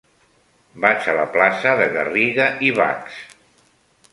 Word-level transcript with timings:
Vaig 0.85 1.09
a 1.11 1.13
la 1.19 1.27
plaça 1.35 1.73
de 1.81 1.87
Garriga 1.97 2.49
i 2.69 2.73
Bachs. 2.81 3.21